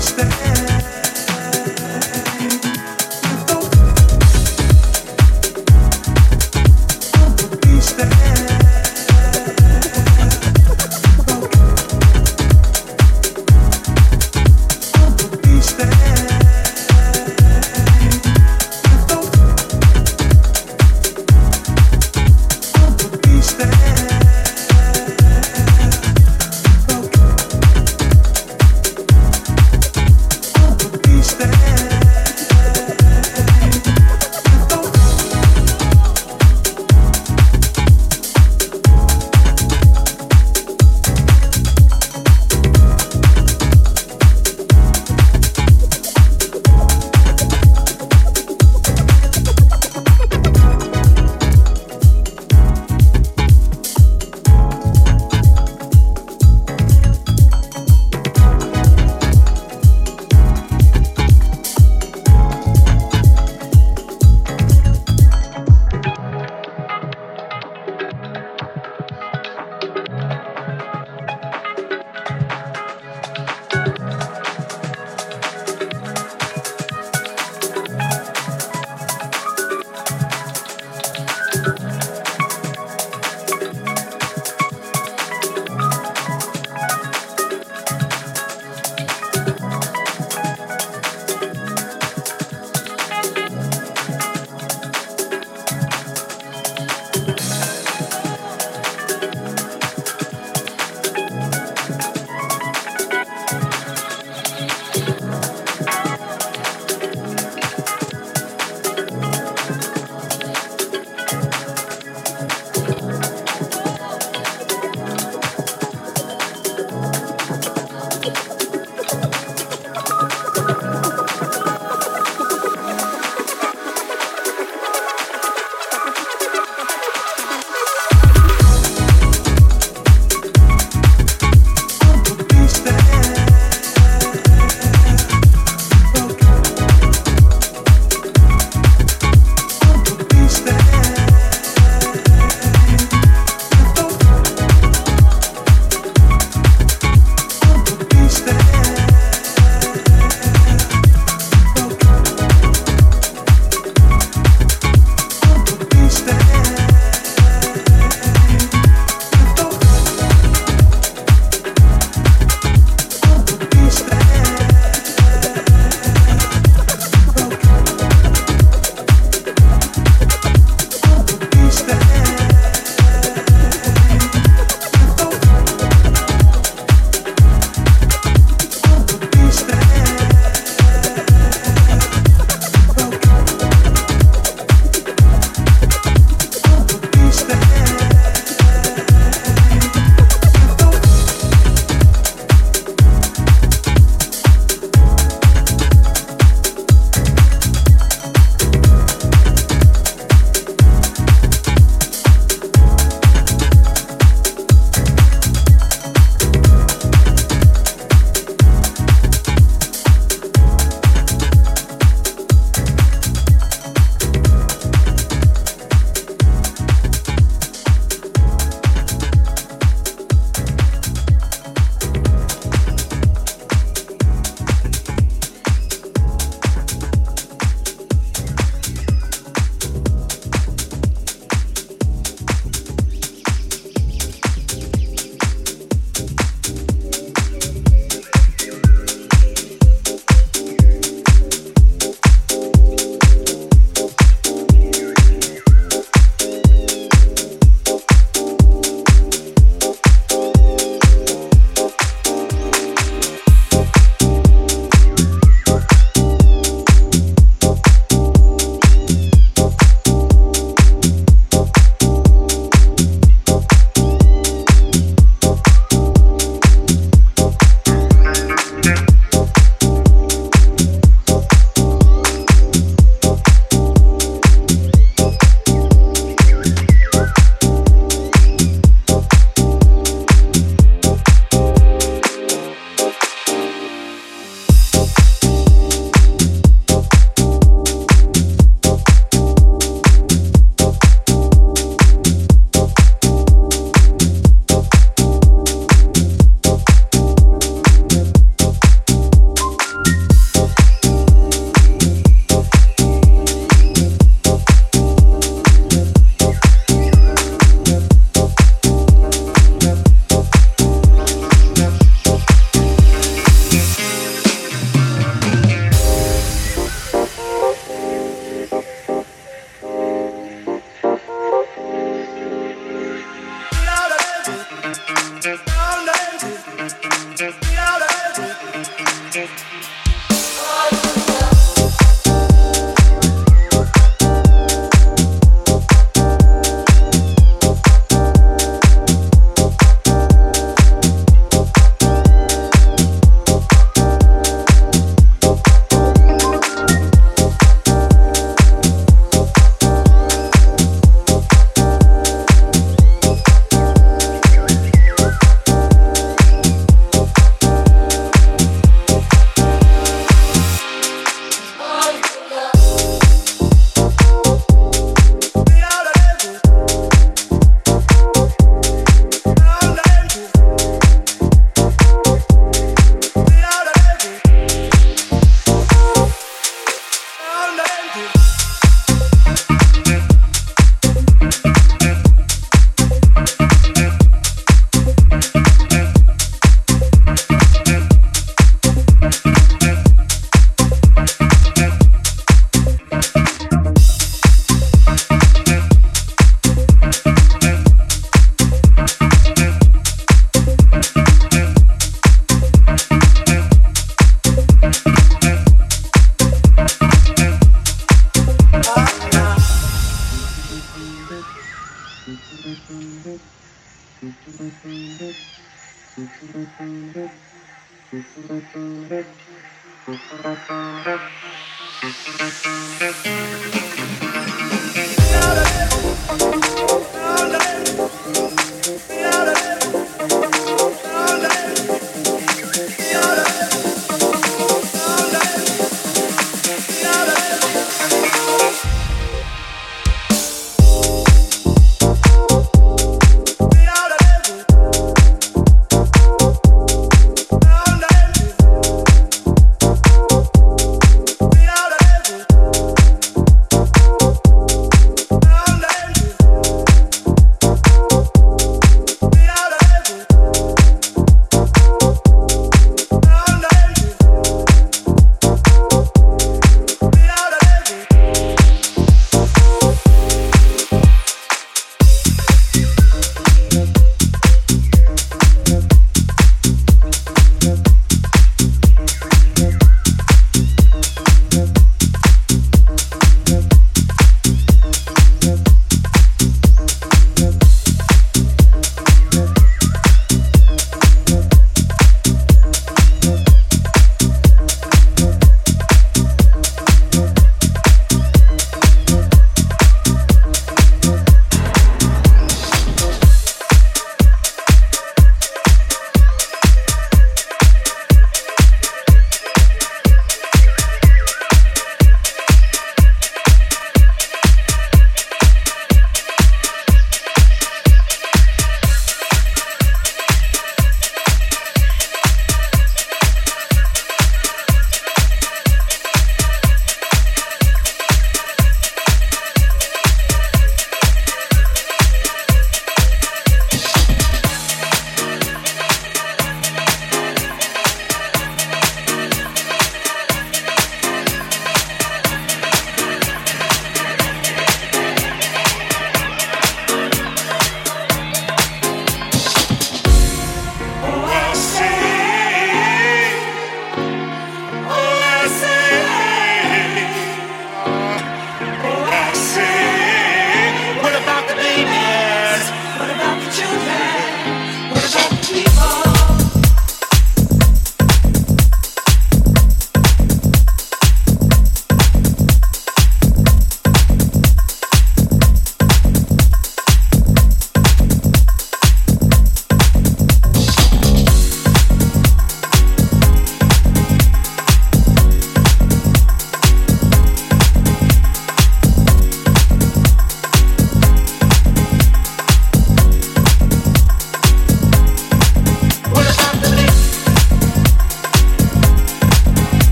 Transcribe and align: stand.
stand. 0.00 0.49